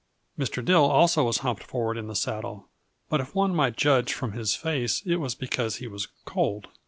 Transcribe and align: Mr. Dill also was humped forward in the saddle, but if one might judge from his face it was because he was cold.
Mr. 0.35 0.65
Dill 0.65 0.83
also 0.85 1.25
was 1.25 1.37
humped 1.45 1.61
forward 1.61 1.95
in 1.95 2.07
the 2.07 2.15
saddle, 2.15 2.67
but 3.07 3.21
if 3.21 3.35
one 3.35 3.53
might 3.53 3.77
judge 3.77 4.11
from 4.13 4.31
his 4.31 4.55
face 4.55 5.03
it 5.05 5.17
was 5.17 5.35
because 5.35 5.75
he 5.75 5.85
was 5.85 6.07
cold. 6.25 6.69